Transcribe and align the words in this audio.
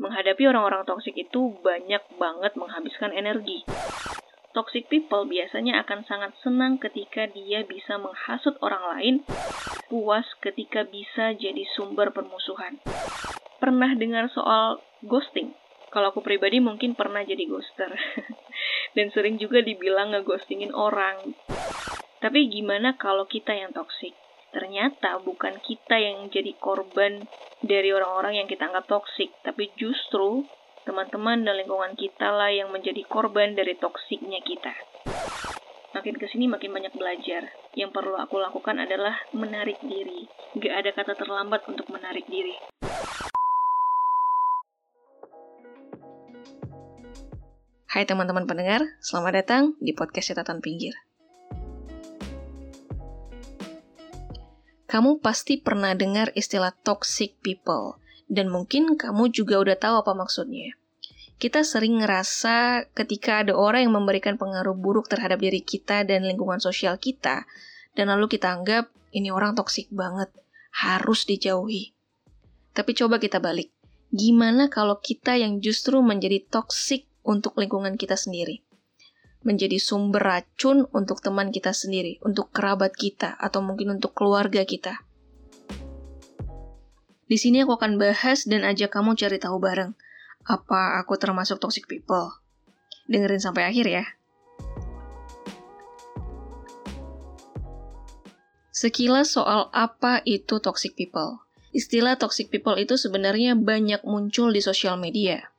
Menghadapi 0.00 0.48
orang-orang 0.48 0.88
toksik 0.88 1.12
itu 1.12 1.60
banyak 1.60 2.00
banget 2.16 2.56
menghabiskan 2.56 3.12
energi. 3.12 3.68
Toxic 4.56 4.88
people 4.88 5.28
biasanya 5.28 5.84
akan 5.84 6.08
sangat 6.08 6.32
senang 6.40 6.80
ketika 6.80 7.28
dia 7.28 7.68
bisa 7.68 8.00
menghasut 8.00 8.56
orang 8.64 8.80
lain, 8.96 9.14
puas 9.92 10.24
ketika 10.40 10.88
bisa 10.88 11.36
jadi 11.36 11.68
sumber 11.76 12.16
permusuhan. 12.16 12.80
Pernah 13.60 13.92
dengar 13.92 14.32
soal 14.32 14.80
ghosting? 15.04 15.52
Kalau 15.92 16.16
aku 16.16 16.24
pribadi 16.24 16.64
mungkin 16.64 16.96
pernah 16.96 17.20
jadi 17.20 17.44
ghoster. 17.44 17.92
Dan 18.96 19.12
sering 19.12 19.36
juga 19.36 19.60
dibilang 19.60 20.16
ngeghostingin 20.16 20.72
orang. 20.72 21.36
Tapi 22.24 22.48
gimana 22.48 22.96
kalau 22.96 23.28
kita 23.28 23.52
yang 23.52 23.76
toksik? 23.76 24.16
Ternyata 24.50 25.22
bukan 25.22 25.62
kita 25.62 25.94
yang 25.94 26.26
jadi 26.26 26.50
korban 26.58 27.22
dari 27.62 27.94
orang-orang 27.94 28.42
yang 28.42 28.48
kita 28.50 28.66
anggap 28.66 28.90
toksik, 28.90 29.30
tapi 29.46 29.70
justru 29.78 30.42
teman-teman 30.82 31.46
dan 31.46 31.54
lingkungan 31.54 31.94
kita 31.94 32.34
lah 32.34 32.50
yang 32.50 32.74
menjadi 32.74 32.98
korban 33.06 33.54
dari 33.54 33.78
toksiknya 33.78 34.42
kita. 34.42 34.74
Makin 35.94 36.18
ke 36.18 36.26
sini 36.34 36.50
makin 36.50 36.74
banyak 36.74 36.90
belajar. 36.98 37.46
Yang 37.78 37.90
perlu 37.94 38.18
aku 38.18 38.42
lakukan 38.42 38.82
adalah 38.82 39.14
menarik 39.30 39.78
diri. 39.86 40.26
Gak 40.58 40.74
ada 40.82 40.90
kata 40.98 41.14
terlambat 41.14 41.66
untuk 41.70 41.86
menarik 41.94 42.26
diri. 42.26 42.54
Hai 47.90 48.06
teman-teman 48.06 48.46
pendengar, 48.50 48.82
selamat 49.02 49.32
datang 49.34 49.62
di 49.82 49.94
podcast 49.94 50.30
Catatan 50.34 50.62
Pinggir. 50.62 51.09
Kamu 54.90 55.22
pasti 55.22 55.62
pernah 55.62 55.94
dengar 55.94 56.34
istilah 56.34 56.74
toxic 56.82 57.38
people, 57.46 58.02
dan 58.26 58.50
mungkin 58.50 58.98
kamu 58.98 59.30
juga 59.30 59.62
udah 59.62 59.78
tahu 59.78 60.02
apa 60.02 60.18
maksudnya. 60.18 60.74
Kita 61.38 61.62
sering 61.62 62.02
ngerasa 62.02 62.90
ketika 62.90 63.46
ada 63.46 63.54
orang 63.54 63.86
yang 63.86 63.94
memberikan 63.94 64.34
pengaruh 64.34 64.74
buruk 64.74 65.06
terhadap 65.06 65.38
diri 65.38 65.62
kita 65.62 66.02
dan 66.02 66.26
lingkungan 66.26 66.58
sosial 66.58 66.98
kita, 66.98 67.46
dan 67.94 68.10
lalu 68.10 68.34
kita 68.34 68.50
anggap 68.50 68.90
ini 69.14 69.30
orang 69.30 69.54
toksik 69.54 69.94
banget, 69.94 70.34
harus 70.74 71.22
dijauhi. 71.22 71.94
Tapi 72.74 72.90
coba 72.98 73.22
kita 73.22 73.38
balik. 73.38 73.70
Gimana 74.10 74.66
kalau 74.66 74.98
kita 74.98 75.38
yang 75.38 75.62
justru 75.62 76.02
menjadi 76.02 76.42
toksik 76.50 77.06
untuk 77.22 77.54
lingkungan 77.62 77.94
kita 77.94 78.18
sendiri? 78.18 78.66
Menjadi 79.40 79.80
sumber 79.80 80.20
racun 80.20 80.84
untuk 80.92 81.24
teman 81.24 81.48
kita 81.48 81.72
sendiri, 81.72 82.20
untuk 82.20 82.52
kerabat 82.52 82.92
kita, 82.92 83.40
atau 83.40 83.64
mungkin 83.64 83.96
untuk 83.96 84.12
keluarga 84.12 84.62
kita. 84.68 85.00
Di 87.30 87.38
sini 87.38 87.62
aku 87.62 87.78
akan 87.78 87.94
bahas 87.96 88.42
dan 88.44 88.66
ajak 88.66 88.90
kamu 88.90 89.14
cari 89.14 89.38
tahu 89.38 89.62
bareng. 89.62 89.94
Apa 90.44 90.98
aku 90.98 91.14
termasuk 91.14 91.62
toxic 91.62 91.86
people? 91.86 92.34
Dengerin 93.06 93.38
sampai 93.38 93.70
akhir 93.70 93.86
ya. 93.86 94.04
Sekilas 98.74 99.36
soal 99.36 99.68
apa 99.76 100.24
itu 100.24 100.56
toxic 100.58 100.96
people. 100.96 101.44
Istilah 101.70 102.18
toxic 102.18 102.50
people 102.50 102.74
itu 102.74 102.98
sebenarnya 102.98 103.54
banyak 103.54 104.02
muncul 104.02 104.50
di 104.50 104.58
sosial 104.58 104.98
media. 104.98 105.49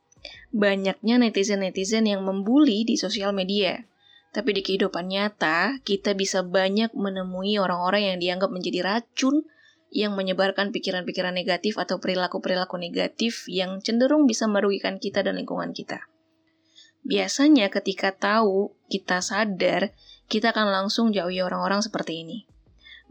Banyaknya 0.52 1.16
netizen-netizen 1.16 2.12
yang 2.12 2.28
membuli 2.28 2.84
di 2.84 3.00
sosial 3.00 3.32
media. 3.32 3.88
Tapi 4.32 4.52
di 4.56 4.62
kehidupan 4.64 5.08
nyata, 5.08 5.80
kita 5.84 6.12
bisa 6.16 6.44
banyak 6.44 6.92
menemui 6.92 7.56
orang-orang 7.60 8.16
yang 8.16 8.18
dianggap 8.20 8.52
menjadi 8.52 8.80
racun 8.84 9.48
yang 9.92 10.16
menyebarkan 10.16 10.72
pikiran-pikiran 10.72 11.36
negatif 11.36 11.76
atau 11.76 12.00
perilaku-perilaku 12.00 12.80
negatif 12.80 13.48
yang 13.52 13.84
cenderung 13.84 14.24
bisa 14.24 14.48
merugikan 14.48 15.00
kita 15.04 15.20
dan 15.20 15.36
lingkungan 15.36 15.76
kita. 15.76 16.08
Biasanya 17.04 17.68
ketika 17.68 18.16
tahu, 18.16 18.72
kita 18.88 19.20
sadar, 19.20 19.92
kita 20.32 20.56
akan 20.56 20.72
langsung 20.72 21.12
jauhi 21.12 21.44
orang-orang 21.44 21.84
seperti 21.84 22.24
ini. 22.24 22.48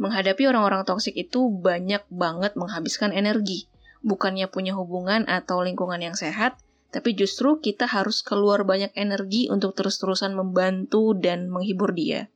Menghadapi 0.00 0.48
orang-orang 0.48 0.88
toksik 0.88 1.12
itu 1.20 1.52
banyak 1.52 2.00
banget 2.08 2.56
menghabiskan 2.56 3.12
energi. 3.12 3.68
Bukannya 4.00 4.48
punya 4.48 4.72
hubungan 4.72 5.28
atau 5.28 5.60
lingkungan 5.60 6.00
yang 6.00 6.16
sehat, 6.16 6.56
tapi 6.90 7.14
justru 7.14 7.62
kita 7.62 7.86
harus 7.86 8.22
keluar 8.22 8.66
banyak 8.66 8.90
energi 8.98 9.46
untuk 9.50 9.74
terus-terusan 9.78 10.34
membantu 10.34 11.14
dan 11.14 11.50
menghibur 11.50 11.94
dia 11.94 12.30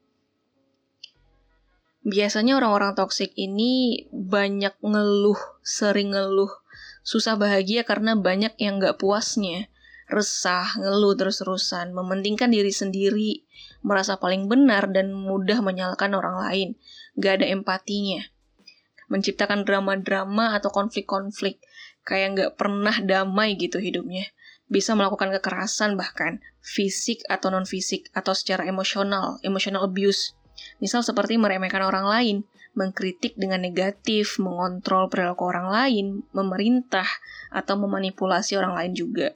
biasanya 2.05 2.61
orang-orang 2.61 2.93
toksik 2.93 3.33
ini 3.35 4.05
banyak 4.13 4.77
ngeluh, 4.85 5.41
sering 5.65 6.13
ngeluh, 6.13 6.53
susah 7.01 7.41
bahagia 7.41 7.83
karena 7.89 8.13
banyak 8.13 8.53
yang 8.61 8.77
gak 8.77 9.01
puasnya, 9.01 9.73
resah, 10.13 10.77
ngeluh 10.77 11.17
terus-terusan, 11.17 11.97
mementingkan 11.97 12.53
diri 12.53 12.71
sendiri, 12.71 13.49
merasa 13.81 14.21
paling 14.21 14.53
benar 14.53 14.93
dan 14.93 15.17
mudah 15.17 15.65
menyalahkan 15.65 16.13
orang 16.13 16.45
lain, 16.45 16.69
gak 17.17 17.41
ada 17.41 17.49
empatinya. 17.49 18.21
Menciptakan 19.09 19.65
drama-drama 19.65 20.53
atau 20.61 20.69
konflik-konflik, 20.69 21.65
kayak 22.05 22.29
gak 22.37 22.51
pernah 22.61 23.01
damai 23.01 23.57
gitu 23.57 23.81
hidupnya. 23.81 24.29
Bisa 24.69 24.97
melakukan 24.97 25.31
kekerasan 25.39 25.95
bahkan, 25.95 26.41
fisik 26.65 27.21
atau 27.29 27.53
non-fisik, 27.53 28.09
atau 28.17 28.33
secara 28.33 28.65
emosional, 28.65 29.39
emotional 29.45 29.85
abuse 29.85 30.35
Misal 30.79 31.03
seperti 31.03 31.39
meremehkan 31.39 31.83
orang 31.83 32.07
lain, 32.07 32.37
mengkritik 32.75 33.39
dengan 33.39 33.63
negatif, 33.63 34.39
mengontrol 34.43 35.07
perilaku 35.07 35.47
orang 35.47 35.69
lain, 35.71 36.07
memerintah, 36.35 37.07
atau 37.55 37.79
memanipulasi 37.79 38.59
orang 38.59 38.75
lain 38.75 38.93
juga. 38.95 39.29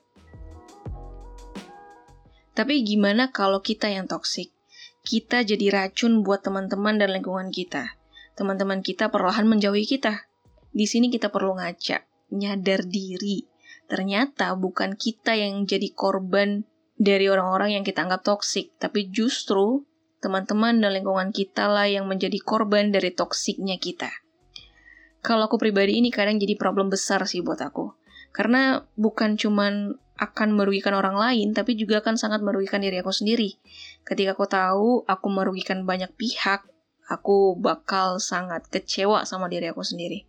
Tapi 2.55 2.83
gimana 2.83 3.31
kalau 3.31 3.63
kita 3.63 3.87
yang 3.87 4.11
toksik? 4.11 4.51
Kita 5.07 5.47
jadi 5.47 5.71
racun 5.71 6.27
buat 6.27 6.43
teman-teman 6.43 6.99
dan 6.99 7.15
lingkungan 7.15 7.55
kita. 7.55 7.95
Teman-teman 8.35 8.83
kita 8.83 9.09
perlahan 9.15 9.47
menjauhi 9.47 9.87
kita. 9.87 10.27
Di 10.75 10.85
sini 10.91 11.07
kita 11.07 11.31
perlu 11.31 11.55
ngaca, 11.55 12.03
nyadar 12.35 12.83
diri. 12.83 13.47
Ternyata 13.89 14.53
bukan 14.53 14.95
kita 15.01 15.33
yang 15.33 15.65
jadi 15.65 15.89
korban 15.97 16.69
dari 16.99 17.27
orang-orang 17.33 17.81
yang 17.81 17.85
kita 17.89 18.05
anggap 18.05 18.21
toksik, 18.21 18.77
tapi 18.77 19.09
justru 19.09 19.89
teman-teman 20.21 20.83
dan 20.83 20.93
lingkungan 20.93 21.31
kita 21.33 21.71
lah 21.71 21.89
yang 21.89 22.05
menjadi 22.05 22.37
korban 22.43 22.93
dari 22.93 23.15
toksiknya 23.15 23.81
kita. 23.81 24.11
Kalau 25.25 25.49
aku 25.49 25.57
pribadi 25.57 25.99
ini 25.99 26.13
kadang 26.13 26.37
jadi 26.37 26.55
problem 26.55 26.93
besar 26.93 27.25
sih 27.25 27.41
buat 27.41 27.59
aku. 27.59 27.97
Karena 28.31 28.85
bukan 28.95 29.41
cuman 29.41 29.97
akan 30.19 30.49
merugikan 30.59 30.99
orang 30.99 31.15
lain, 31.15 31.55
tapi 31.55 31.79
juga 31.79 32.03
akan 32.03 32.19
sangat 32.19 32.43
merugikan 32.43 32.83
diri 32.83 32.99
aku 32.99 33.15
sendiri. 33.15 33.57
Ketika 34.03 34.35
aku 34.35 34.47
tahu 34.51 34.89
aku 35.07 35.27
merugikan 35.31 35.87
banyak 35.87 36.11
pihak, 36.19 36.67
aku 37.07 37.55
bakal 37.57 38.19
sangat 38.19 38.67
kecewa 38.67 39.23
sama 39.25 39.47
diri 39.47 39.71
aku 39.71 39.87
sendiri. 39.87 40.27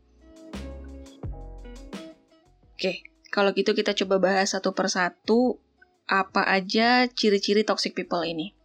Oke, 2.80 3.09
kalau 3.30 3.54
gitu 3.54 3.78
kita 3.78 3.94
coba 3.94 4.18
bahas 4.18 4.52
satu 4.54 4.74
persatu 4.74 5.62
apa 6.10 6.42
aja 6.50 7.06
ciri-ciri 7.06 7.62
toxic 7.62 7.94
people 7.94 8.26
ini. 8.26 8.58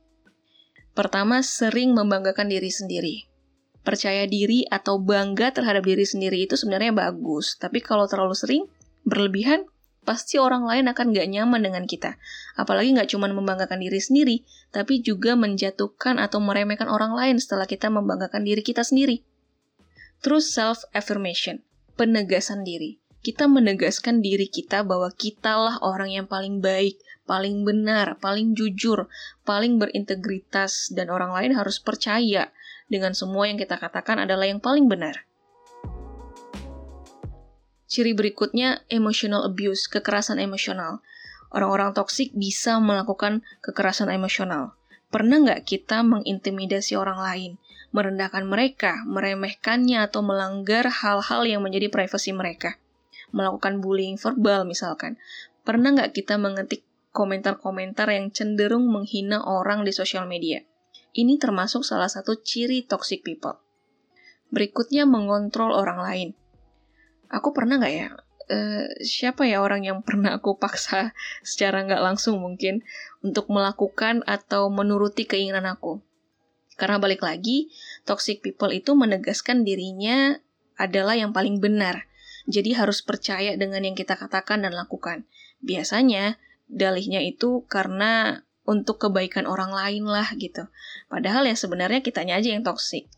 Pertama, 0.96 1.44
sering 1.44 1.92
membanggakan 1.92 2.48
diri 2.48 2.70
sendiri. 2.72 3.28
Percaya 3.84 4.24
diri 4.24 4.64
atau 4.64 4.96
bangga 4.96 5.52
terhadap 5.52 5.84
diri 5.84 6.08
sendiri 6.08 6.48
itu 6.48 6.56
sebenarnya 6.56 6.96
bagus, 6.96 7.60
tapi 7.60 7.84
kalau 7.84 8.08
terlalu 8.08 8.32
sering, 8.32 8.64
berlebihan, 9.04 9.68
pasti 10.08 10.40
orang 10.40 10.64
lain 10.64 10.88
akan 10.88 11.12
gak 11.12 11.28
nyaman 11.28 11.60
dengan 11.60 11.84
kita. 11.84 12.16
Apalagi 12.56 12.96
gak 12.96 13.12
cuma 13.12 13.28
membanggakan 13.28 13.84
diri 13.84 14.00
sendiri, 14.00 14.36
tapi 14.72 15.04
juga 15.04 15.36
menjatuhkan 15.36 16.16
atau 16.16 16.40
meremehkan 16.40 16.88
orang 16.88 17.12
lain 17.12 17.36
setelah 17.36 17.68
kita 17.68 17.92
membanggakan 17.92 18.40
diri 18.40 18.64
kita 18.64 18.80
sendiri. 18.80 19.20
Terus 20.24 20.48
self-affirmation, 20.56 21.60
penegasan 22.00 22.64
diri. 22.64 23.03
Kita 23.24 23.48
menegaskan 23.48 24.20
diri 24.20 24.52
kita 24.52 24.84
bahwa 24.84 25.08
kitalah 25.08 25.80
orang 25.80 26.12
yang 26.12 26.26
paling 26.28 26.60
baik, 26.60 27.00
paling 27.24 27.64
benar, 27.64 28.20
paling 28.20 28.52
jujur, 28.52 29.08
paling 29.48 29.80
berintegritas, 29.80 30.92
dan 30.92 31.08
orang 31.08 31.32
lain 31.32 31.56
harus 31.56 31.80
percaya 31.80 32.52
dengan 32.84 33.16
semua 33.16 33.48
yang 33.48 33.56
kita 33.56 33.80
katakan 33.80 34.20
adalah 34.20 34.44
yang 34.44 34.60
paling 34.60 34.92
benar. 34.92 35.24
Ciri 37.88 38.12
berikutnya, 38.12 38.84
emotional 38.92 39.48
abuse, 39.48 39.88
kekerasan 39.88 40.36
emosional. 40.36 41.00
Orang-orang 41.48 41.96
toksik 41.96 42.36
bisa 42.36 42.76
melakukan 42.76 43.40
kekerasan 43.64 44.12
emosional. 44.12 44.76
Pernah 45.08 45.48
nggak 45.48 45.64
kita 45.64 46.04
mengintimidasi 46.04 46.92
orang 46.92 47.16
lain, 47.24 47.52
merendahkan 47.88 48.44
mereka, 48.44 49.00
meremehkannya, 49.08 50.04
atau 50.04 50.20
melanggar 50.20 50.92
hal-hal 50.92 51.48
yang 51.48 51.64
menjadi 51.64 51.88
privasi 51.88 52.36
mereka? 52.36 52.76
Melakukan 53.34 53.82
bullying 53.82 54.14
verbal 54.14 54.62
misalkan. 54.62 55.18
Pernah 55.66 55.98
nggak 55.98 56.14
kita 56.14 56.38
mengetik 56.38 56.86
komentar-komentar 57.10 58.06
yang 58.14 58.30
cenderung 58.30 58.86
menghina 58.86 59.42
orang 59.42 59.82
di 59.82 59.90
sosial 59.90 60.30
media. 60.30 60.62
Ini 61.14 61.38
termasuk 61.42 61.82
salah 61.82 62.10
satu 62.10 62.38
ciri 62.38 62.86
toxic 62.86 63.26
people. 63.26 63.58
Berikutnya 64.54 65.02
mengontrol 65.02 65.74
orang 65.74 65.98
lain. 65.98 66.28
Aku 67.30 67.50
pernah 67.50 67.82
nggak 67.82 67.94
ya 67.94 68.14
uh, 68.50 68.86
siapa 69.00 69.48
ya 69.48 69.60
orang 69.64 69.86
yang 69.86 69.98
pernah 70.04 70.36
aku 70.36 70.56
paksa 70.60 71.16
secara 71.46 71.84
nggak 71.84 72.02
langsung 72.02 72.40
mungkin 72.40 72.84
untuk 73.24 73.48
melakukan 73.48 74.20
atau 74.28 74.68
menuruti 74.68 75.24
keinginan 75.24 75.64
aku. 75.68 76.00
Karena 76.74 76.98
balik 76.98 77.22
lagi, 77.22 77.70
toxic 78.02 78.42
people 78.42 78.74
itu 78.74 78.98
menegaskan 78.98 79.62
dirinya 79.62 80.42
adalah 80.74 81.14
yang 81.14 81.30
paling 81.30 81.62
benar. 81.62 82.10
Jadi 82.44 82.76
harus 82.76 83.00
percaya 83.00 83.56
dengan 83.56 83.84
yang 83.84 83.96
kita 83.96 84.20
katakan 84.20 84.64
dan 84.64 84.76
lakukan. 84.76 85.24
Biasanya 85.64 86.36
dalihnya 86.68 87.24
itu 87.24 87.64
karena 87.68 88.44
untuk 88.64 89.00
kebaikan 89.00 89.44
orang 89.44 89.72
lain 89.72 90.04
lah 90.08 90.28
gitu. 90.36 90.68
Padahal 91.08 91.44
ya 91.44 91.56
sebenarnya 91.56 92.00
kitanya 92.00 92.40
aja 92.40 92.52
yang 92.52 92.64
toksik. 92.64 93.08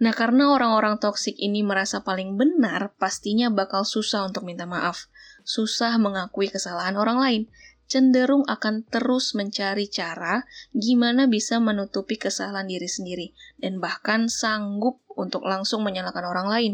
Nah, 0.00 0.16
karena 0.16 0.48
orang-orang 0.48 0.96
toksik 0.96 1.36
ini 1.36 1.60
merasa 1.60 2.00
paling 2.00 2.40
benar, 2.40 2.96
pastinya 2.96 3.52
bakal 3.52 3.84
susah 3.84 4.24
untuk 4.24 4.48
minta 4.48 4.64
maaf. 4.64 5.12
Susah 5.44 6.00
mengakui 6.00 6.48
kesalahan 6.48 6.96
orang 6.96 7.18
lain. 7.20 7.42
Cenderung 7.90 8.46
akan 8.46 8.86
terus 8.86 9.34
mencari 9.34 9.90
cara 9.90 10.46
gimana 10.72 11.26
bisa 11.26 11.58
menutupi 11.60 12.16
kesalahan 12.16 12.64
diri 12.64 12.88
sendiri. 12.88 13.36
Dan 13.60 13.76
bahkan 13.76 14.32
sanggup 14.32 15.04
untuk 15.12 15.44
langsung 15.44 15.84
menyalahkan 15.84 16.24
orang 16.24 16.48
lain. 16.48 16.72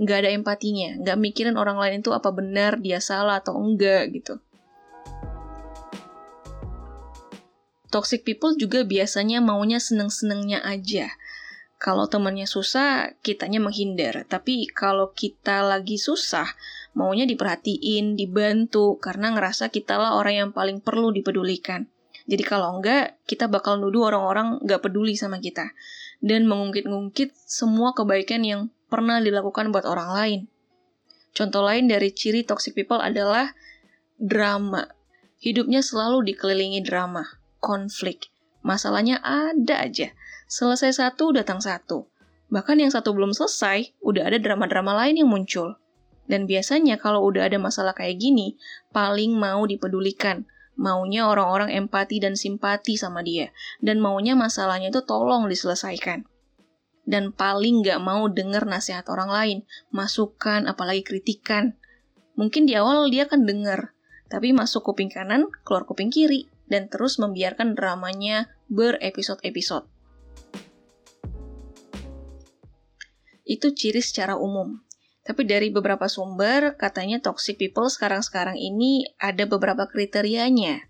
Nggak 0.00 0.16
ada 0.24 0.30
empatinya, 0.32 0.96
nggak 0.96 1.18
mikirin 1.20 1.60
orang 1.60 1.76
lain 1.76 2.00
itu 2.00 2.08
apa 2.16 2.32
benar 2.32 2.80
dia 2.80 3.04
salah 3.04 3.44
atau 3.44 3.60
enggak 3.60 4.08
gitu. 4.16 4.40
Toxic 7.92 8.24
people 8.24 8.56
juga 8.56 8.86
biasanya 8.86 9.44
maunya 9.44 9.76
seneng-senengnya 9.76 10.64
aja. 10.64 11.10
Kalau 11.80 12.06
temannya 12.06 12.44
susah, 12.44 13.18
kitanya 13.24 13.58
menghindar. 13.58 14.28
Tapi 14.28 14.68
kalau 14.70 15.10
kita 15.16 15.64
lagi 15.64 15.96
susah, 15.96 16.46
maunya 16.92 17.26
diperhatiin, 17.26 18.14
dibantu, 18.14 19.00
karena 19.00 19.32
ngerasa 19.34 19.72
kita 19.74 19.96
lah 19.98 20.14
orang 20.14 20.34
yang 20.38 20.50
paling 20.52 20.84
perlu 20.84 21.10
dipedulikan. 21.10 21.88
Jadi 22.30 22.44
kalau 22.46 22.78
enggak, 22.78 23.18
kita 23.26 23.50
bakal 23.50 23.80
nuduh 23.82 24.12
orang-orang 24.12 24.62
nggak 24.62 24.86
peduli 24.86 25.18
sama 25.18 25.42
kita. 25.42 25.72
Dan 26.22 26.46
mengungkit-ungkit 26.46 27.32
semua 27.34 27.90
kebaikan 27.96 28.44
yang 28.44 28.70
pernah 28.90 29.22
dilakukan 29.22 29.70
buat 29.70 29.86
orang 29.86 30.10
lain. 30.10 30.40
Contoh 31.30 31.62
lain 31.62 31.86
dari 31.86 32.10
ciri 32.10 32.42
toxic 32.42 32.74
people 32.74 32.98
adalah 32.98 33.54
drama. 34.18 34.90
Hidupnya 35.40 35.80
selalu 35.80 36.26
dikelilingi 36.34 36.82
drama 36.84 37.24
konflik. 37.62 38.28
Masalahnya 38.60 39.22
ada 39.24 39.80
aja. 39.80 40.12
Selesai 40.50 40.98
satu, 40.98 41.32
datang 41.32 41.62
satu. 41.62 42.10
Bahkan 42.50 42.82
yang 42.82 42.90
satu 42.90 43.14
belum 43.14 43.30
selesai, 43.30 43.94
udah 44.02 44.26
ada 44.26 44.42
drama-drama 44.42 44.92
lain 45.06 45.22
yang 45.22 45.30
muncul. 45.30 45.78
Dan 46.26 46.50
biasanya 46.50 46.98
kalau 46.98 47.22
udah 47.26 47.46
ada 47.46 47.56
masalah 47.62 47.94
kayak 47.94 48.18
gini, 48.18 48.58
paling 48.90 49.38
mau 49.38 49.64
dipedulikan. 49.64 50.44
Maunya 50.80 51.28
orang-orang 51.28 51.70
empati 51.76 52.18
dan 52.18 52.34
simpati 52.34 52.96
sama 52.98 53.20
dia. 53.20 53.52
Dan 53.78 54.02
maunya 54.02 54.34
masalahnya 54.34 54.90
itu 54.90 55.02
tolong 55.06 55.46
diselesaikan. 55.46 56.26
Dan 57.10 57.34
paling 57.34 57.82
nggak 57.82 57.98
mau 57.98 58.30
denger 58.30 58.70
nasihat 58.70 59.02
orang 59.10 59.30
lain, 59.34 59.58
masukan, 59.90 60.70
apalagi 60.70 61.02
kritikan. 61.02 61.74
Mungkin 62.38 62.70
di 62.70 62.78
awal 62.78 63.10
dia 63.10 63.26
akan 63.26 63.42
denger, 63.42 63.90
tapi 64.30 64.54
masuk 64.54 64.86
kuping 64.86 65.10
kanan, 65.10 65.50
keluar 65.66 65.82
kuping 65.90 66.14
kiri 66.14 66.46
dan 66.70 66.86
terus 66.86 67.18
membiarkan 67.18 67.74
dramanya 67.74 68.46
berepisode-episode. 68.70 69.90
Itu 73.42 73.74
ciri 73.74 73.98
secara 73.98 74.38
umum. 74.38 74.78
Tapi 75.26 75.42
dari 75.42 75.74
beberapa 75.74 76.06
sumber, 76.06 76.78
katanya 76.78 77.18
toxic 77.18 77.58
people 77.58 77.90
sekarang-sekarang 77.90 78.54
ini 78.54 79.10
ada 79.18 79.44
beberapa 79.50 79.90
kriterianya. 79.90 80.86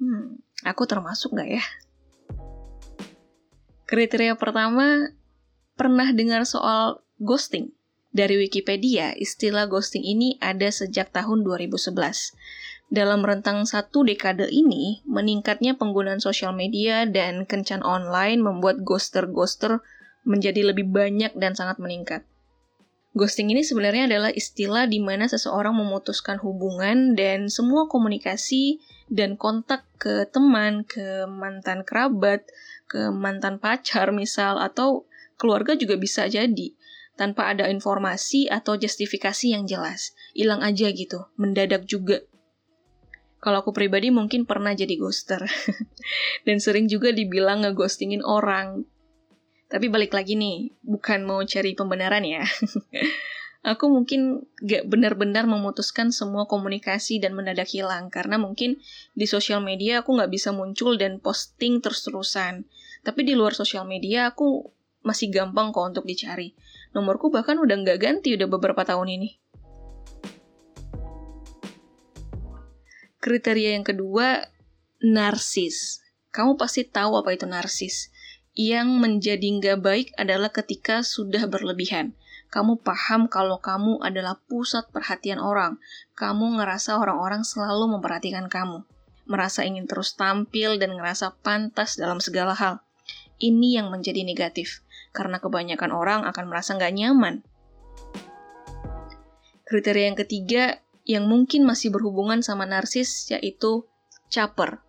Hmm, 0.00 0.40
aku 0.64 0.88
termasuk 0.88 1.36
nggak 1.36 1.50
ya? 1.60 1.64
Kriteria 3.84 4.40
pertama, 4.40 5.12
pernah 5.80 6.12
dengar 6.12 6.44
soal 6.44 7.00
ghosting? 7.16 7.72
Dari 8.12 8.36
Wikipedia, 8.36 9.16
istilah 9.16 9.64
ghosting 9.64 10.04
ini 10.04 10.36
ada 10.36 10.68
sejak 10.68 11.08
tahun 11.08 11.40
2011. 11.40 11.96
Dalam 12.92 13.24
rentang 13.24 13.64
satu 13.64 14.04
dekade 14.04 14.44
ini, 14.52 15.00
meningkatnya 15.08 15.80
penggunaan 15.80 16.20
sosial 16.20 16.52
media 16.52 17.08
dan 17.08 17.48
kencan 17.48 17.80
online 17.80 18.44
membuat 18.44 18.84
ghoster-ghoster 18.84 19.80
menjadi 20.28 20.68
lebih 20.68 20.92
banyak 20.92 21.32
dan 21.40 21.56
sangat 21.56 21.80
meningkat. 21.80 22.28
Ghosting 23.16 23.48
ini 23.50 23.64
sebenarnya 23.64 24.06
adalah 24.06 24.30
istilah 24.30 24.84
di 24.84 25.00
mana 25.00 25.26
seseorang 25.26 25.74
memutuskan 25.74 26.38
hubungan 26.44 27.16
dan 27.16 27.48
semua 27.48 27.88
komunikasi 27.88 28.78
dan 29.10 29.34
kontak 29.34 29.82
ke 29.96 30.28
teman, 30.30 30.86
ke 30.86 31.26
mantan 31.26 31.82
kerabat, 31.82 32.46
ke 32.86 33.10
mantan 33.10 33.58
pacar 33.58 34.14
misal, 34.14 34.62
atau 34.62 35.09
keluarga 35.40 35.72
juga 35.72 35.96
bisa 35.96 36.28
jadi 36.28 36.76
tanpa 37.16 37.52
ada 37.52 37.68
informasi 37.72 38.48
atau 38.48 38.76
justifikasi 38.76 39.52
yang 39.56 39.64
jelas. 39.64 40.12
Hilang 40.36 40.60
aja 40.60 40.88
gitu, 40.92 41.28
mendadak 41.40 41.88
juga. 41.88 42.20
Kalau 43.40 43.64
aku 43.64 43.72
pribadi 43.72 44.12
mungkin 44.12 44.44
pernah 44.44 44.76
jadi 44.76 45.00
ghoster. 45.00 45.44
Dan 46.46 46.60
sering 46.60 46.88
juga 46.88 47.12
dibilang 47.12 47.64
ngeghostingin 47.64 48.20
orang. 48.20 48.84
Tapi 49.68 49.88
balik 49.88 50.12
lagi 50.12 50.36
nih, 50.36 50.76
bukan 50.84 51.24
mau 51.24 51.40
cari 51.44 51.72
pembenaran 51.72 52.24
ya. 52.24 52.44
aku 53.60 53.92
mungkin 53.92 54.48
gak 54.64 54.88
benar-benar 54.88 55.44
memutuskan 55.44 56.16
semua 56.16 56.48
komunikasi 56.48 57.20
dan 57.20 57.36
mendadak 57.36 57.68
hilang 57.68 58.08
karena 58.08 58.40
mungkin 58.40 58.80
di 59.12 59.28
sosial 59.28 59.60
media 59.60 60.00
aku 60.00 60.16
gak 60.16 60.32
bisa 60.32 60.56
muncul 60.56 60.96
dan 60.96 61.20
posting 61.20 61.84
terus-terusan. 61.84 62.64
Tapi 63.04 63.20
di 63.24 63.36
luar 63.36 63.52
sosial 63.52 63.84
media 63.84 64.32
aku 64.32 64.79
masih 65.00 65.32
gampang 65.32 65.72
kok 65.72 65.96
untuk 65.96 66.04
dicari. 66.04 66.52
Nomorku 66.92 67.30
bahkan 67.30 67.56
udah 67.56 67.76
gak 67.86 67.98
ganti 68.02 68.34
udah 68.36 68.48
beberapa 68.50 68.82
tahun 68.82 69.20
ini. 69.20 69.30
Kriteria 73.20 73.76
yang 73.76 73.84
kedua, 73.84 74.48
narsis. 75.04 76.00
Kamu 76.32 76.56
pasti 76.56 76.88
tahu 76.88 77.20
apa 77.20 77.36
itu 77.36 77.44
narsis. 77.44 78.08
Yang 78.56 78.88
menjadi 78.96 79.46
nggak 79.60 79.78
baik 79.84 80.08
adalah 80.16 80.48
ketika 80.48 81.04
sudah 81.04 81.44
berlebihan. 81.44 82.16
Kamu 82.50 82.82
paham 82.82 83.30
kalau 83.30 83.62
kamu 83.62 84.02
adalah 84.02 84.40
pusat 84.48 84.88
perhatian 84.90 85.38
orang. 85.38 85.78
Kamu 86.18 86.58
ngerasa 86.58 86.98
orang-orang 86.98 87.46
selalu 87.46 87.94
memperhatikan 87.94 88.50
kamu. 88.50 88.82
Merasa 89.30 89.62
ingin 89.62 89.86
terus 89.86 90.18
tampil 90.18 90.80
dan 90.82 90.96
ngerasa 90.98 91.38
pantas 91.44 91.94
dalam 91.94 92.18
segala 92.18 92.56
hal. 92.58 92.82
Ini 93.38 93.80
yang 93.80 93.94
menjadi 93.94 94.26
negatif, 94.26 94.82
karena 95.10 95.42
kebanyakan 95.42 95.90
orang 95.90 96.20
akan 96.26 96.44
merasa 96.46 96.74
nggak 96.78 96.94
nyaman. 96.94 97.34
Kriteria 99.66 100.10
yang 100.10 100.18
ketiga, 100.18 100.82
yang 101.06 101.30
mungkin 101.30 101.62
masih 101.62 101.94
berhubungan 101.94 102.42
sama 102.42 102.66
narsis 102.66 103.30
yaitu 103.30 103.86
caper. 104.30 104.82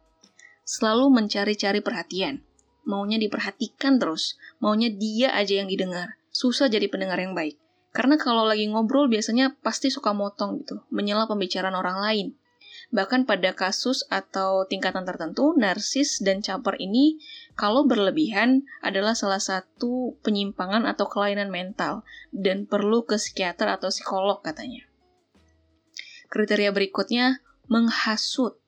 Selalu 0.65 1.09
mencari-cari 1.13 1.81
perhatian. 1.85 2.41
Maunya 2.81 3.21
diperhatikan 3.21 4.01
terus, 4.01 4.41
maunya 4.57 4.89
dia 4.89 5.33
aja 5.37 5.61
yang 5.61 5.69
didengar. 5.69 6.17
Susah 6.33 6.65
jadi 6.65 6.89
pendengar 6.89 7.21
yang 7.21 7.37
baik. 7.37 7.61
Karena 7.91 8.15
kalau 8.15 8.47
lagi 8.47 8.65
ngobrol 8.71 9.11
biasanya 9.11 9.53
pasti 9.59 9.91
suka 9.91 10.15
motong 10.15 10.63
gitu, 10.63 10.81
menyela 10.89 11.27
pembicaraan 11.27 11.75
orang 11.75 11.99
lain. 11.99 12.27
Bahkan 12.91 13.23
pada 13.23 13.55
kasus 13.55 14.03
atau 14.11 14.67
tingkatan 14.67 15.07
tertentu, 15.07 15.55
narsis 15.55 16.19
dan 16.19 16.43
caper 16.43 16.75
ini 16.75 17.23
kalau 17.55 17.87
berlebihan 17.87 18.67
adalah 18.83 19.15
salah 19.15 19.39
satu 19.39 20.19
penyimpangan 20.19 20.83
atau 20.83 21.07
kelainan 21.07 21.47
mental 21.47 22.03
dan 22.35 22.67
perlu 22.67 23.07
ke 23.07 23.15
psikiater 23.15 23.71
atau 23.71 23.87
psikolog 23.87 24.43
katanya. 24.43 24.83
Kriteria 26.27 26.75
berikutnya, 26.75 27.39
menghasut. 27.71 28.59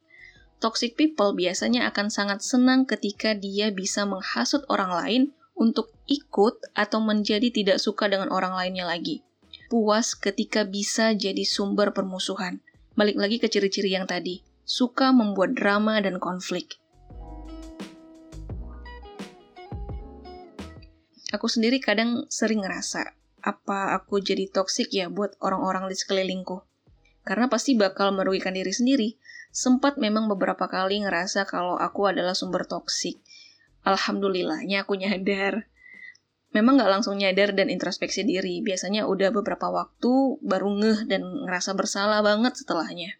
Toxic 0.63 0.95
people 0.95 1.35
biasanya 1.35 1.91
akan 1.91 2.07
sangat 2.07 2.39
senang 2.39 2.87
ketika 2.87 3.35
dia 3.35 3.75
bisa 3.75 4.07
menghasut 4.07 4.63
orang 4.71 4.91
lain 4.95 5.23
untuk 5.51 5.91
ikut 6.07 6.63
atau 6.71 7.03
menjadi 7.03 7.51
tidak 7.51 7.83
suka 7.83 8.07
dengan 8.07 8.31
orang 8.31 8.55
lainnya 8.55 8.87
lagi. 8.87 9.19
Puas 9.67 10.15
ketika 10.15 10.63
bisa 10.63 11.11
jadi 11.11 11.43
sumber 11.43 11.91
permusuhan. 11.91 12.62
Balik 12.93 13.17
lagi 13.17 13.37
ke 13.41 13.49
ciri-ciri 13.49 13.93
yang 13.93 14.05
tadi, 14.05 14.45
suka 14.63 15.09
membuat 15.09 15.57
drama 15.57 15.97
dan 15.99 16.21
konflik. 16.21 16.77
Aku 21.33 21.49
sendiri 21.49 21.81
kadang 21.81 22.29
sering 22.29 22.61
ngerasa, 22.61 23.17
apa 23.41 23.97
aku 23.97 24.21
jadi 24.21 24.45
toksik 24.53 24.93
ya 24.93 25.09
buat 25.09 25.33
orang-orang 25.41 25.89
di 25.89 25.97
sekelilingku? 25.97 26.61
karena 27.23 27.47
pasti 27.47 27.73
bakal 27.73 28.11
merugikan 28.11 28.53
diri 28.53 28.71
sendiri. 28.71 29.09
Sempat 29.53 30.01
memang 30.01 30.27
beberapa 30.27 30.67
kali 30.67 31.03
ngerasa 31.03 31.47
kalau 31.47 31.79
aku 31.79 32.11
adalah 32.11 32.35
sumber 32.35 32.67
toksik. 32.67 33.23
Alhamdulillahnya 33.87 34.83
aku 34.83 34.99
nyadar. 34.99 35.67
Memang 36.53 36.79
nggak 36.79 36.91
langsung 36.93 37.17
nyadar 37.17 37.57
dan 37.57 37.67
introspeksi 37.67 38.23
diri. 38.23 38.61
Biasanya 38.61 39.09
udah 39.09 39.33
beberapa 39.33 39.67
waktu 39.73 40.37
baru 40.39 40.69
ngeh 40.79 40.99
dan 41.09 41.25
ngerasa 41.45 41.73
bersalah 41.73 42.21
banget 42.21 42.53
setelahnya. 42.55 43.17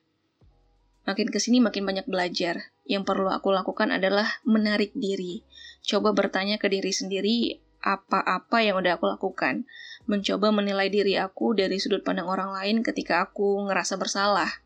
Makin 1.03 1.27
ke 1.33 1.39
sini 1.41 1.59
makin 1.59 1.83
banyak 1.83 2.07
belajar. 2.07 2.71
Yang 2.87 3.03
perlu 3.03 3.27
aku 3.27 3.51
lakukan 3.51 3.91
adalah 3.91 4.39
menarik 4.47 4.95
diri. 4.95 5.43
Coba 5.83 6.15
bertanya 6.15 6.55
ke 6.55 6.71
diri 6.71 6.95
sendiri 6.95 7.59
apa-apa 7.83 8.63
yang 8.63 8.79
udah 8.79 8.95
aku 8.95 9.11
lakukan. 9.11 9.67
Mencoba 10.07 10.55
menilai 10.55 10.87
diri 10.87 11.19
aku 11.19 11.51
dari 11.51 11.75
sudut 11.81 12.07
pandang 12.07 12.31
orang 12.31 12.55
lain 12.55 12.79
ketika 12.85 13.27
aku 13.27 13.67
ngerasa 13.67 13.99
bersalah. 13.99 14.63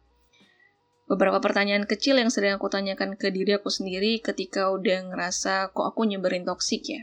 Beberapa 1.08 1.40
pertanyaan 1.40 1.88
kecil 1.88 2.20
yang 2.20 2.30
sering 2.30 2.60
aku 2.60 2.68
tanyakan 2.68 3.16
ke 3.16 3.32
diri 3.32 3.56
aku 3.58 3.72
sendiri 3.72 4.20
ketika 4.20 4.70
udah 4.70 5.10
ngerasa 5.10 5.72
kok 5.72 5.88
aku 5.88 6.04
nyebarin 6.04 6.44
toksik 6.44 6.84
ya. 6.84 7.02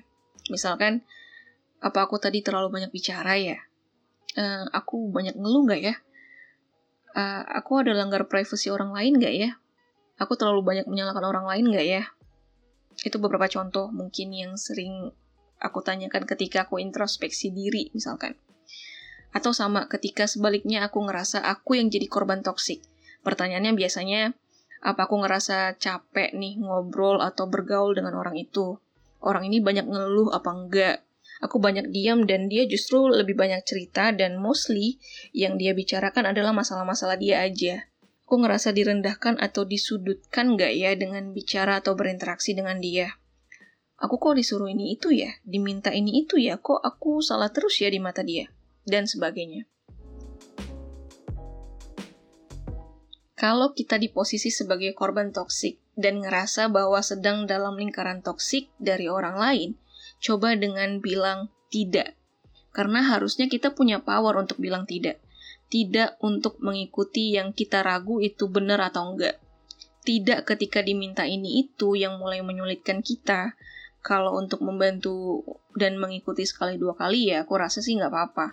Misalkan, 0.53 1.09
apa 1.85 2.09
aku 2.09 2.17
tadi 2.17 2.41
terlalu 2.41 2.73
banyak 2.73 2.91
bicara 2.91 3.37
ya? 3.37 3.61
Uh, 4.35 4.65
aku 4.73 5.13
banyak 5.13 5.37
ngeluh 5.37 5.69
nggak 5.69 5.83
ya? 5.85 5.95
uh, 7.15 7.43
aku 7.47 7.81
ada 7.81 7.95
langgar 7.95 8.27
privasi 8.27 8.69
orang 8.69 8.91
lain 8.93 9.23
gak 9.23 9.35
ya? 9.35 9.51
Aku 10.19 10.39
terlalu 10.39 10.63
banyak 10.63 10.87
menyalahkan 10.91 11.25
orang 11.25 11.47
lain 11.47 11.65
gak 11.71 11.87
ya? 11.87 12.03
Itu 13.03 13.19
beberapa 13.19 13.47
contoh 13.51 13.91
mungkin 13.91 14.35
yang 14.35 14.55
sering 14.59 15.11
aku 15.59 15.81
tanyakan 15.81 16.27
ketika 16.29 16.67
aku 16.69 16.83
introspeksi 16.83 17.55
diri 17.55 17.91
misalkan. 17.95 18.39
Atau 19.35 19.51
sama 19.51 19.91
ketika 19.91 20.31
sebaliknya 20.31 20.87
aku 20.87 21.03
ngerasa 21.03 21.43
aku 21.43 21.75
yang 21.79 21.91
jadi 21.91 22.07
korban 22.07 22.43
toksik. 22.47 22.87
Pertanyaannya 23.27 23.75
biasanya, 23.75 24.37
apa 24.85 25.11
aku 25.11 25.19
ngerasa 25.25 25.81
capek 25.81 26.37
nih 26.37 26.61
ngobrol 26.61 27.19
atau 27.19 27.51
bergaul 27.51 27.97
dengan 27.99 28.15
orang 28.15 28.39
itu? 28.39 28.79
Orang 29.25 29.49
ini 29.49 29.59
banyak 29.59 29.89
ngeluh 29.89 30.31
apa 30.31 30.51
enggak? 30.55 30.97
Aku 31.45 31.61
banyak 31.61 31.93
diam 31.93 32.25
dan 32.25 32.49
dia 32.49 32.65
justru 32.65 33.05
lebih 33.05 33.37
banyak 33.37 33.61
cerita 33.69 34.17
dan 34.17 34.41
mostly 34.41 34.97
yang 35.37 35.61
dia 35.61 35.77
bicarakan 35.77 36.33
adalah 36.33 36.57
masalah-masalah 36.57 37.21
dia 37.21 37.45
aja. 37.45 37.85
Aku 38.25 38.41
ngerasa 38.41 38.73
direndahkan 38.73 39.37
atau 39.37 39.69
disudutkan 39.69 40.57
nggak 40.57 40.73
ya 40.73 40.97
dengan 40.97 41.37
bicara 41.37 41.85
atau 41.85 41.93
berinteraksi 41.93 42.57
dengan 42.57 42.81
dia. 42.81 43.13
Aku 44.01 44.17
kok 44.17 44.41
disuruh 44.41 44.73
ini 44.73 44.97
itu 44.97 45.13
ya, 45.13 45.29
diminta 45.45 45.93
ini 45.93 46.25
itu 46.25 46.41
ya, 46.41 46.57
kok 46.57 46.81
aku 46.81 47.21
salah 47.21 47.53
terus 47.53 47.79
ya 47.79 47.93
di 47.93 48.01
mata 48.01 48.25
dia, 48.25 48.49
dan 48.89 49.05
sebagainya. 49.05 49.69
Kalau 53.39 53.77
kita 53.77 54.01
di 54.01 54.09
posisi 54.09 54.49
sebagai 54.49 54.97
korban 54.97 55.29
toksik 55.29 55.77
dan 55.95 56.25
ngerasa 56.25 56.73
bahwa 56.73 57.05
sedang 57.05 57.45
dalam 57.45 57.77
lingkaran 57.77 58.25
toksik 58.25 58.73
dari 58.81 59.07
orang 59.07 59.37
lain, 59.37 59.71
coba 60.25 60.57
dengan 60.57 61.05
bilang 61.05 61.53
tidak. 61.69 62.17
Karena 62.73 63.05
harusnya 63.05 63.47
kita 63.47 63.77
punya 63.77 64.01
power 64.01 64.41
untuk 64.41 64.57
bilang 64.57 64.89
tidak. 64.89 65.21
Tidak 65.69 66.17
untuk 66.25 66.59
mengikuti 66.65 67.37
yang 67.37 67.53
kita 67.53 67.85
ragu 67.85 68.25
itu 68.25 68.49
benar 68.49 68.81
atau 68.81 69.13
enggak. 69.13 69.37
Tidak 70.05 70.49
ketika 70.49 70.81
diminta 70.81 71.29
ini 71.29 71.69
itu 71.69 71.93
yang 71.93 72.17
mulai 72.17 72.41
menyulitkan 72.41 73.05
kita. 73.05 73.53
Kalau 74.05 74.37
untuk 74.37 74.61
membantu 74.61 75.45
dan 75.73 75.97
mengikuti 75.97 76.45
sekali 76.45 76.77
dua 76.77 76.93
kali 76.93 77.33
ya, 77.33 77.45
aku 77.45 77.57
rasa 77.57 77.81
sih 77.81 77.97
nggak 77.97 78.13
apa-apa. 78.13 78.53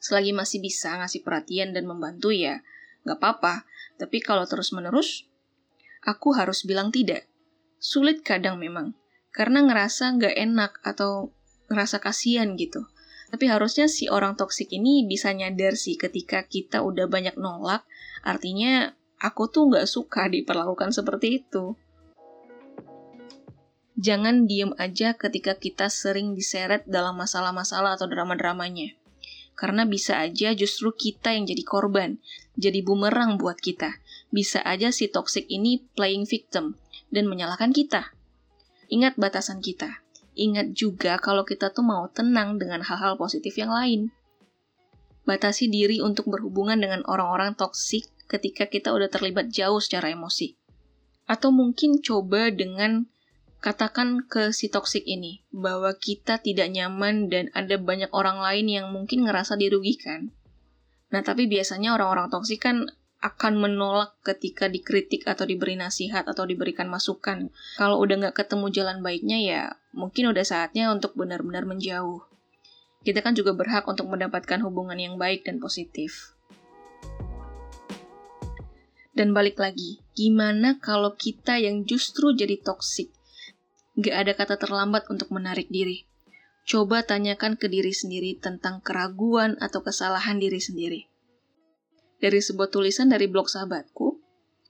Selagi 0.00 0.32
masih 0.32 0.64
bisa 0.64 0.96
ngasih 0.96 1.20
perhatian 1.20 1.76
dan 1.76 1.84
membantu 1.84 2.32
ya, 2.32 2.64
nggak 3.04 3.18
apa-apa. 3.20 3.68
Tapi 4.00 4.22
kalau 4.24 4.48
terus-menerus, 4.48 5.28
aku 6.06 6.32
harus 6.32 6.64
bilang 6.64 6.88
tidak. 6.88 7.28
Sulit 7.76 8.24
kadang 8.24 8.56
memang, 8.56 8.96
karena 9.30 9.64
ngerasa 9.64 10.16
nggak 10.18 10.34
enak 10.34 10.72
atau 10.82 11.32
ngerasa 11.68 12.00
kasihan 12.00 12.56
gitu. 12.56 12.88
Tapi 13.28 13.44
harusnya 13.44 13.92
si 13.92 14.08
orang 14.08 14.40
toksik 14.40 14.72
ini 14.72 15.04
bisa 15.04 15.36
nyadar 15.36 15.76
sih 15.76 16.00
ketika 16.00 16.48
kita 16.48 16.80
udah 16.80 17.04
banyak 17.12 17.36
nolak, 17.36 17.84
artinya 18.24 18.96
aku 19.20 19.52
tuh 19.52 19.68
nggak 19.68 19.84
suka 19.84 20.32
diperlakukan 20.32 20.96
seperti 20.96 21.44
itu. 21.44 21.76
Jangan 23.98 24.46
diem 24.46 24.72
aja 24.78 25.18
ketika 25.18 25.58
kita 25.58 25.90
sering 25.90 26.32
diseret 26.32 26.86
dalam 26.86 27.18
masalah-masalah 27.18 27.98
atau 27.98 28.06
drama-dramanya. 28.06 28.94
Karena 29.58 29.82
bisa 29.82 30.22
aja 30.22 30.54
justru 30.54 30.94
kita 30.94 31.34
yang 31.34 31.50
jadi 31.50 31.66
korban, 31.66 32.22
jadi 32.54 32.78
bumerang 32.86 33.42
buat 33.42 33.58
kita. 33.58 33.98
Bisa 34.30 34.62
aja 34.62 34.94
si 34.94 35.10
toxic 35.10 35.50
ini 35.50 35.82
playing 35.98 36.30
victim 36.30 36.78
dan 37.10 37.26
menyalahkan 37.26 37.74
kita. 37.74 38.14
Ingat 38.88 39.20
batasan 39.20 39.60
kita. 39.60 40.00
Ingat 40.38 40.72
juga 40.72 41.20
kalau 41.20 41.44
kita 41.44 41.74
tuh 41.74 41.84
mau 41.84 42.08
tenang 42.08 42.56
dengan 42.56 42.80
hal-hal 42.80 43.20
positif 43.20 43.58
yang 43.60 43.68
lain. 43.68 44.08
Batasi 45.28 45.68
diri 45.68 46.00
untuk 46.00 46.32
berhubungan 46.32 46.80
dengan 46.80 47.04
orang-orang 47.04 47.52
toksik 47.52 48.08
ketika 48.28 48.64
kita 48.64 48.96
udah 48.96 49.12
terlibat 49.12 49.52
jauh 49.52 49.76
secara 49.76 50.08
emosi. 50.08 50.56
Atau 51.28 51.52
mungkin 51.52 52.00
coba 52.00 52.48
dengan 52.48 53.12
katakan 53.58 54.24
ke 54.24 54.54
si 54.54 54.70
toksik 54.70 55.02
ini 55.04 55.42
bahwa 55.50 55.92
kita 55.98 56.38
tidak 56.38 56.70
nyaman 56.70 57.26
dan 57.28 57.50
ada 57.52 57.76
banyak 57.76 58.08
orang 58.14 58.38
lain 58.38 58.66
yang 58.70 58.86
mungkin 58.94 59.26
ngerasa 59.26 59.58
dirugikan. 59.58 60.30
Nah, 61.10 61.20
tapi 61.24 61.44
biasanya 61.44 61.96
orang-orang 61.96 62.30
toksik 62.30 62.62
kan 62.62 62.88
akan 63.18 63.58
menolak 63.58 64.14
ketika 64.22 64.70
dikritik 64.70 65.26
atau 65.26 65.42
diberi 65.42 65.74
nasihat 65.74 66.22
atau 66.22 66.46
diberikan 66.46 66.86
masukan. 66.86 67.50
Kalau 67.74 67.98
udah 67.98 68.14
nggak 68.14 68.36
ketemu 68.38 68.70
jalan 68.70 68.98
baiknya 69.02 69.38
ya 69.42 69.62
mungkin 69.90 70.30
udah 70.30 70.46
saatnya 70.46 70.94
untuk 70.94 71.18
benar-benar 71.18 71.66
menjauh. 71.66 72.22
Kita 73.02 73.18
kan 73.22 73.34
juga 73.34 73.54
berhak 73.58 73.90
untuk 73.90 74.06
mendapatkan 74.06 74.62
hubungan 74.62 74.98
yang 74.98 75.14
baik 75.18 75.42
dan 75.46 75.58
positif. 75.58 76.34
Dan 79.18 79.34
balik 79.34 79.58
lagi, 79.58 79.98
gimana 80.14 80.78
kalau 80.78 81.18
kita 81.18 81.58
yang 81.58 81.82
justru 81.82 82.30
jadi 82.38 82.54
toksik? 82.62 83.10
Gak 83.98 84.14
ada 84.14 84.32
kata 84.38 84.62
terlambat 84.62 85.10
untuk 85.10 85.34
menarik 85.34 85.66
diri. 85.66 86.06
Coba 86.62 87.02
tanyakan 87.02 87.58
ke 87.58 87.66
diri 87.66 87.90
sendiri 87.90 88.38
tentang 88.38 88.78
keraguan 88.78 89.58
atau 89.58 89.82
kesalahan 89.82 90.38
diri 90.38 90.62
sendiri 90.62 91.07
dari 92.18 92.42
sebuah 92.42 92.68
tulisan 92.70 93.10
dari 93.10 93.30
blog 93.30 93.46
sahabatku. 93.46 94.18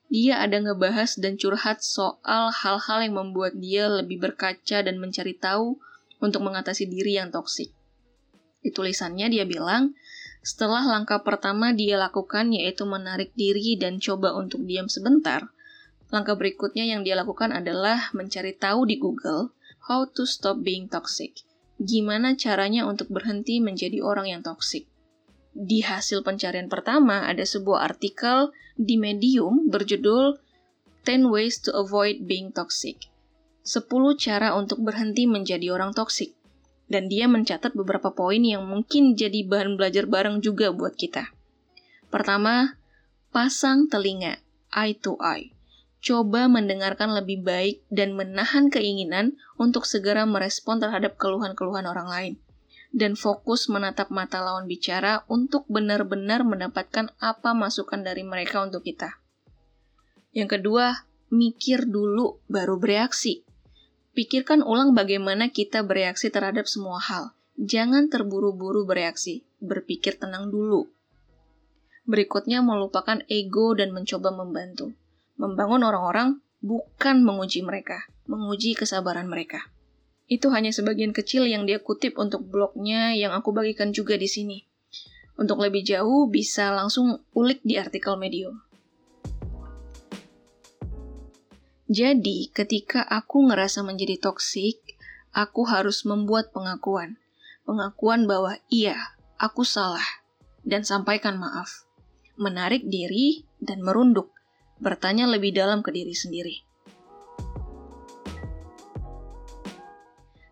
Dia 0.09 0.41
ada 0.41 0.57
ngebahas 0.57 1.21
dan 1.21 1.37
curhat 1.37 1.85
soal 1.85 2.49
hal-hal 2.49 2.99
yang 3.05 3.17
membuat 3.17 3.61
dia 3.61 3.93
lebih 3.93 4.25
berkaca 4.25 4.81
dan 4.81 4.97
mencari 4.97 5.37
tahu 5.37 5.77
untuk 6.21 6.41
mengatasi 6.49 6.89
diri 6.89 7.21
yang 7.21 7.29
toksik. 7.29 7.73
Di 8.65 8.73
tulisannya 8.73 9.29
dia 9.29 9.45
bilang, 9.45 9.93
setelah 10.41 10.81
langkah 10.89 11.21
pertama 11.21 11.77
dia 11.77 12.01
lakukan 12.01 12.57
yaitu 12.57 12.89
menarik 12.89 13.37
diri 13.37 13.77
dan 13.77 14.01
coba 14.01 14.33
untuk 14.33 14.65
diam 14.65 14.89
sebentar, 14.89 15.53
langkah 16.09 16.41
berikutnya 16.41 16.89
yang 16.89 17.05
dia 17.05 17.13
lakukan 17.13 17.53
adalah 17.53 18.09
mencari 18.17 18.57
tahu 18.57 18.89
di 18.89 18.97
Google 18.97 19.53
how 19.93 20.09
to 20.09 20.25
stop 20.25 20.65
being 20.65 20.89
toxic. 20.89 21.45
Gimana 21.77 22.33
caranya 22.33 22.89
untuk 22.89 23.13
berhenti 23.13 23.61
menjadi 23.61 24.01
orang 24.01 24.27
yang 24.33 24.41
toksik 24.41 24.89
di 25.59 25.83
hasil 25.83 26.23
pencarian 26.23 26.71
pertama 26.71 27.27
ada 27.27 27.43
sebuah 27.43 27.83
artikel 27.83 28.55
di 28.79 28.95
Medium 28.95 29.67
berjudul 29.67 30.39
10 31.03 31.35
Ways 31.35 31.59
to 31.67 31.75
Avoid 31.75 32.31
Being 32.31 32.55
Toxic. 32.55 33.11
10 33.67 33.91
cara 34.23 34.55
untuk 34.55 34.79
berhenti 34.87 35.27
menjadi 35.27 35.75
orang 35.75 35.91
toksik. 35.99 36.39
Dan 36.87 37.11
dia 37.11 37.27
mencatat 37.27 37.75
beberapa 37.75 38.15
poin 38.15 38.41
yang 38.41 38.65
mungkin 38.65 39.19
jadi 39.19 39.45
bahan 39.45 39.77
belajar 39.77 40.07
bareng 40.07 40.41
juga 40.41 40.71
buat 40.71 40.95
kita. 40.95 41.27
Pertama, 42.09 42.79
pasang 43.35 43.91
telinga, 43.91 44.41
eye 44.73 44.97
to 44.97 45.19
eye. 45.21 45.53
Coba 46.01 46.47
mendengarkan 46.47 47.13
lebih 47.13 47.43
baik 47.45 47.83
dan 47.91 48.15
menahan 48.15 48.71
keinginan 48.71 49.37
untuk 49.59 49.85
segera 49.85 50.23
merespon 50.23 50.79
terhadap 50.81 51.19
keluhan-keluhan 51.19 51.85
orang 51.85 52.09
lain 52.09 52.35
dan 52.93 53.15
fokus 53.15 53.69
menatap 53.69 54.09
mata 54.09 54.41
lawan 54.41 54.65
bicara 54.65 55.25
untuk 55.29 55.69
benar-benar 55.69 56.45
mendapatkan 56.45 57.13
apa 57.21 57.51
masukan 57.53 58.01
dari 58.01 58.25
mereka 58.25 58.65
untuk 58.65 58.85
kita. 58.85 59.21
Yang 60.33 60.61
kedua, 60.61 61.05
mikir 61.29 61.89
dulu 61.89 62.41
baru 62.49 62.81
bereaksi. 62.81 63.45
Pikirkan 64.17 64.65
ulang 64.65 64.97
bagaimana 64.97 65.53
kita 65.53 65.85
bereaksi 65.85 66.33
terhadap 66.33 66.67
semua 66.67 66.99
hal. 66.99 67.37
Jangan 67.59 68.09
terburu-buru 68.11 68.87
bereaksi, 68.87 69.47
berpikir 69.59 70.19
tenang 70.19 70.51
dulu. 70.51 70.91
Berikutnya, 72.09 72.65
melupakan 72.65 73.21
ego 73.29 73.77
dan 73.77 73.93
mencoba 73.93 74.33
membantu. 74.33 74.97
Membangun 75.37 75.85
orang-orang 75.85 76.41
bukan 76.65 77.23
menguji 77.23 77.63
mereka, 77.63 78.09
menguji 78.27 78.75
kesabaran 78.75 79.31
mereka. 79.31 79.71
Itu 80.29 80.53
hanya 80.53 80.69
sebagian 80.77 81.17
kecil 81.17 81.49
yang 81.49 81.65
dia 81.65 81.81
kutip 81.81 82.21
untuk 82.21 82.45
blognya 82.45 83.17
yang 83.17 83.33
aku 83.33 83.57
bagikan 83.57 83.97
juga 83.97 84.21
di 84.21 84.29
sini. 84.29 84.61
Untuk 85.41 85.57
lebih 85.57 85.81
jauh, 85.89 86.29
bisa 86.29 86.69
langsung 86.69 87.25
ulik 87.33 87.65
di 87.65 87.81
artikel 87.81 88.21
Medium. 88.21 88.61
Jadi, 91.89 92.53
ketika 92.53 93.01
aku 93.09 93.49
ngerasa 93.49 93.81
menjadi 93.81 94.21
toksik, 94.21 94.77
aku 95.33 95.65
harus 95.65 96.05
membuat 96.05 96.53
pengakuan. 96.53 97.17
pengakuan 97.69 98.25
bahwa 98.25 98.57
iya, 98.73 98.97
aku 99.37 99.61
salah, 99.61 100.25
dan 100.65 100.89
sampaikan 100.89 101.37
maaf. 101.37 101.85
Menarik 102.41 102.89
diri 102.89 103.45
dan 103.61 103.85
merunduk, 103.85 104.33
bertanya 104.81 105.29
lebih 105.29 105.53
dalam 105.53 105.85
ke 105.85 105.93
diri 105.93 106.17
sendiri. 106.17 106.68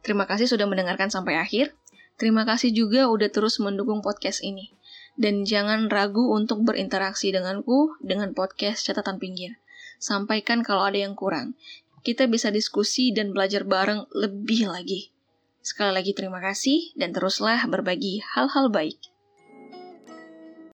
Terima 0.06 0.22
kasih 0.22 0.46
sudah 0.46 0.70
mendengarkan 0.70 1.10
sampai 1.10 1.34
akhir. 1.34 1.74
Terima 2.14 2.46
kasih 2.46 2.70
juga 2.70 3.10
udah 3.10 3.26
terus 3.26 3.58
mendukung 3.58 4.06
podcast 4.06 4.38
ini. 4.46 4.70
Dan 5.18 5.42
jangan 5.42 5.90
ragu 5.90 6.30
untuk 6.30 6.62
berinteraksi 6.62 7.34
denganku 7.34 7.98
dengan 7.98 8.30
podcast 8.30 8.86
catatan 8.86 9.18
pinggir. 9.18 9.58
Sampaikan 9.98 10.62
kalau 10.62 10.86
ada 10.86 11.02
yang 11.02 11.18
kurang. 11.18 11.58
Kita 12.06 12.30
bisa 12.30 12.54
diskusi 12.54 13.10
dan 13.10 13.34
belajar 13.34 13.66
bareng 13.66 14.06
lebih 14.14 14.70
lagi. 14.70 15.10
Sekali 15.58 15.90
lagi 15.90 16.14
terima 16.14 16.38
kasih 16.38 16.94
dan 16.94 17.10
teruslah 17.10 17.58
berbagi 17.66 18.22
hal-hal 18.22 18.70
baik. 18.70 19.15